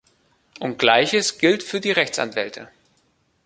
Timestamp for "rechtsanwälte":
1.91-2.69